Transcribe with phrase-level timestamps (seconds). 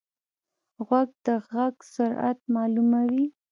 [0.87, 3.25] غوږ د غږ سرعت معلوموي.